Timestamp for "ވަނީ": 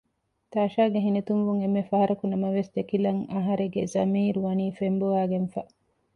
4.45-4.65